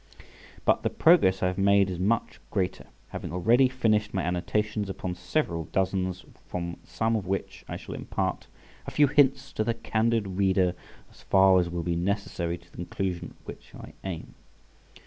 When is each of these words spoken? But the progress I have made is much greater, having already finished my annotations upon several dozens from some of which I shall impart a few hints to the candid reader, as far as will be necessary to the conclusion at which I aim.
But 0.65 0.81
the 0.81 0.89
progress 0.89 1.43
I 1.43 1.47
have 1.49 1.59
made 1.59 1.87
is 1.91 1.99
much 1.99 2.39
greater, 2.49 2.87
having 3.09 3.31
already 3.31 3.69
finished 3.69 4.15
my 4.15 4.23
annotations 4.23 4.89
upon 4.89 5.13
several 5.13 5.65
dozens 5.65 6.25
from 6.47 6.77
some 6.83 7.15
of 7.15 7.27
which 7.27 7.63
I 7.67 7.77
shall 7.77 7.93
impart 7.93 8.47
a 8.87 8.89
few 8.89 9.05
hints 9.05 9.53
to 9.53 9.63
the 9.63 9.75
candid 9.75 10.27
reader, 10.39 10.73
as 11.11 11.21
far 11.21 11.59
as 11.59 11.69
will 11.69 11.83
be 11.83 11.95
necessary 11.95 12.57
to 12.57 12.71
the 12.71 12.77
conclusion 12.77 13.35
at 13.39 13.45
which 13.45 13.75
I 13.75 13.93
aim. 14.03 14.33